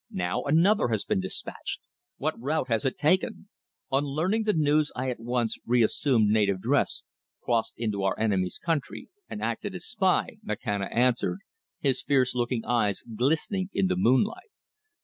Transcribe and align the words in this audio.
Now 0.09 0.41
another 0.45 0.87
has 0.87 1.05
been 1.05 1.19
dispatched! 1.19 1.81
What 2.17 2.33
route 2.41 2.69
has 2.69 2.85
it 2.85 2.97
taken?" 2.97 3.49
"On 3.91 4.03
learning 4.03 4.45
the 4.45 4.53
news 4.53 4.91
I 4.95 5.11
at 5.11 5.19
once 5.19 5.59
reassumed 5.63 6.27
native 6.31 6.59
dress, 6.59 7.03
crossed 7.39 7.75
into 7.77 8.01
our 8.01 8.17
enemy's 8.19 8.57
country 8.57 9.09
and 9.29 9.43
acted 9.43 9.75
as 9.75 9.85
spy," 9.85 10.37
Makhana 10.43 10.89
answered, 10.91 11.41
his 11.81 12.01
fierce 12.01 12.33
looking 12.33 12.65
eyes 12.65 13.03
glistening 13.15 13.69
in 13.73 13.85
the 13.85 13.95
moonlight. 13.95 14.49